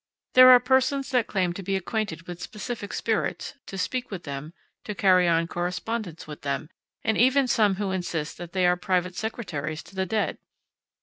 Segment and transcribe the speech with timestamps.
[0.33, 4.51] There are persons that claim to be acquainted with specific spirits, to speak with them,
[4.83, 6.71] to carry on correspondence with them,
[7.03, 10.39] and even some who insist that they are private secretaries to the dead.